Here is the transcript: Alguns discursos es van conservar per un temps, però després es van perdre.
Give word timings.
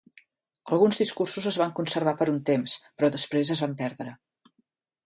Alguns 0.77 1.01
discursos 1.01 1.47
es 1.51 1.59
van 1.63 1.75
conservar 1.81 2.15
per 2.23 2.29
un 2.35 2.41
temps, 2.51 2.79
però 2.97 3.13
després 3.19 3.57
es 3.59 3.67
van 3.67 3.79
perdre. 3.85 4.17